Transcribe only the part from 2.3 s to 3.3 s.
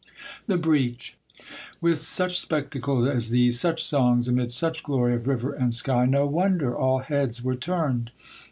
spectacles as